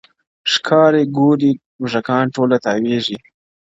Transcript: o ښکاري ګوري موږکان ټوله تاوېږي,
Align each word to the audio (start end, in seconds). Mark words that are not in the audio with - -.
o 0.03 0.03
ښکاري 0.53 1.03
ګوري 1.17 1.51
موږکان 1.79 2.25
ټوله 2.35 2.57
تاوېږي, 2.65 3.17